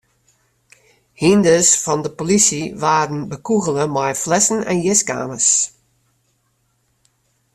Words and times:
Hynders 1.21 1.69
fan 1.83 2.01
de 2.03 2.11
polysje 2.19 2.61
waarden 2.83 3.21
bekûgele 3.31 3.85
mei 3.95 4.13
flessen 4.23 4.59
en 4.71 4.77
jiske-amers. 4.85 5.49